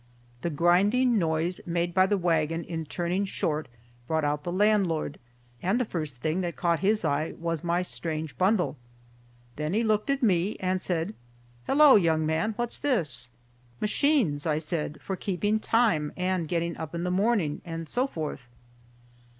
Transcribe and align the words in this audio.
The 0.41 0.49
grinding 0.49 1.19
noise 1.19 1.61
made 1.63 1.93
by 1.93 2.07
the 2.07 2.17
wagon 2.17 2.63
in 2.63 2.85
turning 2.87 3.23
short 3.23 3.67
brought 4.07 4.23
out 4.25 4.43
the 4.43 4.51
landlord, 4.51 5.19
and 5.61 5.79
the 5.79 5.85
first 5.85 6.21
thing 6.21 6.41
that 6.41 6.55
caught 6.55 6.79
his 6.79 7.05
eye 7.05 7.33
was 7.37 7.63
my 7.63 7.83
strange 7.83 8.35
bundle. 8.35 8.77
Then 9.57 9.73
he 9.75 9.83
looked 9.83 10.09
at 10.09 10.23
me 10.23 10.57
and 10.59 10.81
said, 10.81 11.13
"Hello, 11.67 11.97
young 11.97 12.25
man, 12.25 12.53
what's 12.55 12.77
this?" 12.77 13.29
"Machines," 13.79 14.47
I 14.47 14.57
said, 14.57 14.99
"for 15.03 15.15
keeping 15.15 15.59
time 15.59 16.13
and 16.17 16.47
getting 16.47 16.75
up 16.77 16.95
in 16.95 17.03
the 17.03 17.11
morning, 17.11 17.61
and 17.63 17.87
so 17.87 18.07
forth." 18.07 18.47